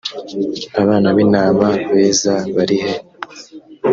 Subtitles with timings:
[0.81, 2.93] abana bintama beza barihe